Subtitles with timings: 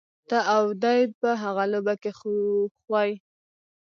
[0.29, 2.33] ته او دی په هغه لوبه کي خو
[2.83, 3.11] خوئ.